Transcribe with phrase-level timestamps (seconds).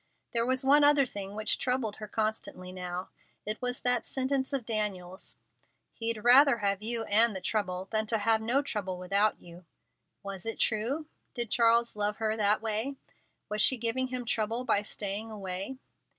[0.31, 3.09] There was one other thing which troubled her constantly now.
[3.45, 5.37] It was that sentence of Daniel's:
[5.93, 9.63] "He'd rather have you and the trouble, than to have no trouble without you."
[10.23, 11.05] Was it true?
[11.35, 12.95] Did Charles love her that way?
[13.47, 15.77] Was she giving him trouble by staying away?